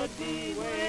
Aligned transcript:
would 0.00 0.18
be 0.18 0.54
wed, 0.58 0.79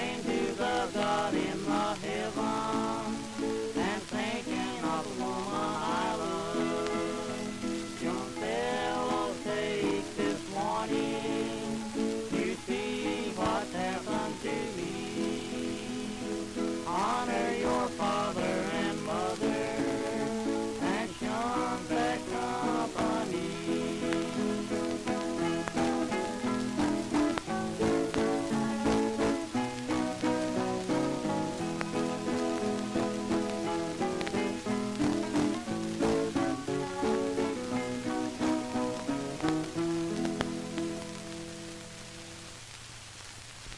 mind. 0.00 0.29